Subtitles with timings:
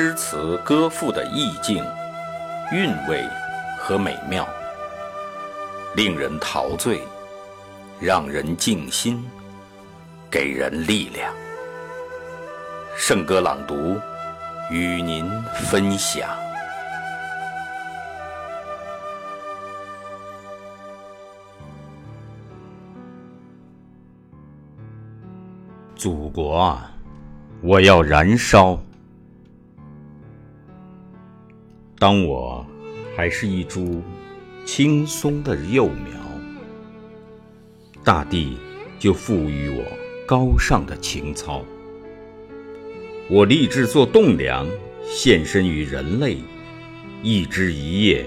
[0.00, 1.84] 诗词歌赋的意境、
[2.70, 3.28] 韵味
[3.76, 4.48] 和美妙，
[5.96, 7.02] 令人陶醉，
[7.98, 9.20] 让人静心，
[10.30, 11.34] 给人力量。
[12.96, 13.96] 圣歌朗读，
[14.70, 15.28] 与您
[15.68, 16.28] 分享。
[25.96, 26.88] 祖国啊，
[27.60, 28.78] 我要燃烧！
[32.00, 32.64] 当我
[33.16, 34.00] 还是一株
[34.64, 36.12] 青松的幼苗，
[38.04, 38.56] 大地
[39.00, 39.84] 就赋予我
[40.24, 41.64] 高尚的情操。
[43.28, 44.64] 我立志做栋梁，
[45.04, 46.36] 献身于人类，
[47.20, 48.24] 一枝一叶，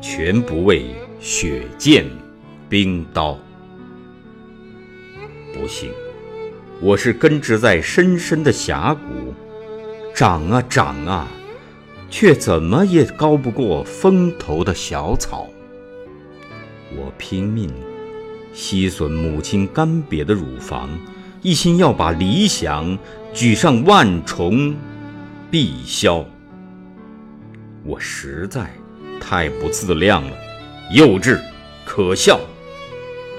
[0.00, 0.86] 全不畏
[1.20, 2.04] 雪剑
[2.68, 3.38] 冰刀。
[5.54, 5.92] 不幸，
[6.80, 9.32] 我是根植在深深的峡谷，
[10.12, 11.28] 长啊长啊。
[12.12, 15.48] 却怎么也高不过风头的小草。
[16.94, 17.72] 我拼命
[18.52, 20.90] 吸吮母亲干瘪的乳房，
[21.40, 22.98] 一心要把理想
[23.32, 24.76] 举上万重
[25.50, 26.22] 碧霄。
[27.82, 28.70] 我实在
[29.18, 30.36] 太不自量了，
[30.94, 31.40] 幼稚
[31.86, 32.38] 可笑，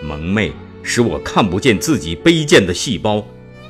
[0.04, 3.24] 蒙昧使我看不见自己卑贱的细胞，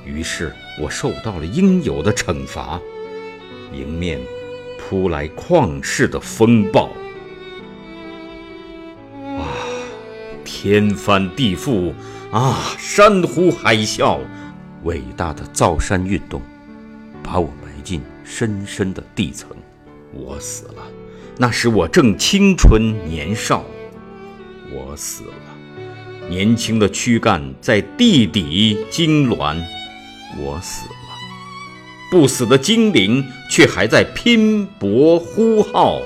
[0.05, 2.79] 于是我受到了应有的惩罚，
[3.73, 4.21] 迎面。
[4.77, 6.89] 扑来旷世的风暴，
[9.23, 9.47] 啊，
[10.43, 11.93] 天翻地覆，
[12.31, 14.19] 啊，山呼海啸，
[14.83, 16.41] 伟大的造山运动
[17.23, 19.49] 把我埋进深深的地层。
[20.13, 20.83] 我死了，
[21.38, 23.63] 那时我正青春年少。
[24.71, 25.33] 我死了，
[26.29, 29.57] 年轻的躯干在地底痉挛。
[30.39, 31.02] 我死了。
[32.14, 36.00] 不死的精灵却还在拼搏呼号，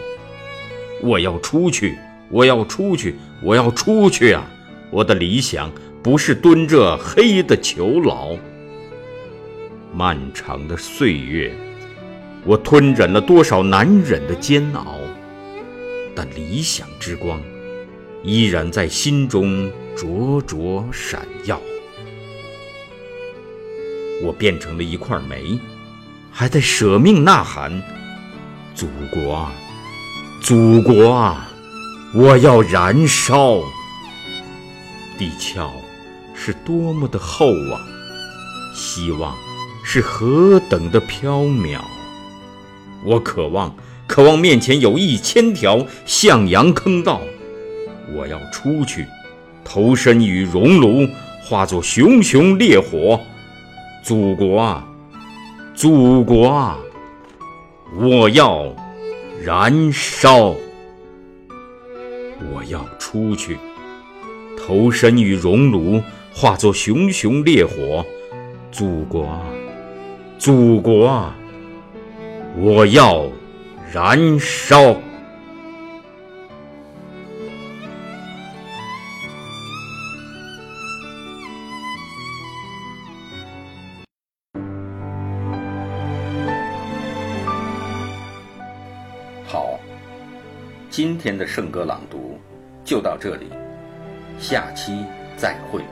[1.02, 1.98] 我要出去，
[2.30, 4.50] 我要出去，我要出去啊！
[4.90, 5.70] 我的理想
[6.02, 8.38] 不是蹲着黑的囚牢。
[9.94, 11.54] 漫长的岁月，
[12.46, 15.00] 我吞忍了多少难忍的煎熬，
[16.16, 17.42] 但理想之光
[18.24, 21.60] 依然在心中灼灼闪耀。
[24.24, 25.60] 我变成了一块煤。
[26.40, 27.82] 还在舍命呐喊，
[28.76, 29.52] 祖国啊，
[30.40, 31.50] 祖国啊，
[32.14, 33.56] 我要燃烧！
[35.18, 35.68] 地壳
[36.36, 37.82] 是多么的厚啊，
[38.76, 39.36] 希望
[39.84, 41.80] 是何等的飘渺。
[43.04, 43.76] 我渴望，
[44.06, 47.20] 渴望面前有一千条向阳坑道，
[48.16, 49.08] 我要出去，
[49.66, 51.10] 投身于熔炉，
[51.42, 53.20] 化作熊熊烈火。
[54.04, 54.88] 祖国啊！
[55.78, 56.80] 祖国啊，
[58.00, 58.66] 我要
[59.44, 60.56] 燃烧！
[62.52, 63.60] 我要出去，
[64.58, 66.02] 投身于熔炉，
[66.34, 68.04] 化作熊熊烈火。
[68.72, 69.44] 祖国啊，
[70.40, 71.36] 祖国啊，
[72.58, 73.28] 我要
[73.94, 74.96] 燃烧！
[90.98, 92.40] 今天的圣歌朗读
[92.84, 93.52] 就到这里，
[94.40, 95.06] 下期
[95.38, 95.84] 再会。